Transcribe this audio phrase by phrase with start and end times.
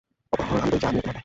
[0.33, 1.19] অপহরণ আমি করেছি, আমিই ওকে মারব।